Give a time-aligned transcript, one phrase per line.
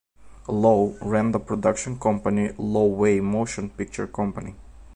[0.47, 4.55] Lo ran the production company "Lo Wei Motion Picture Company".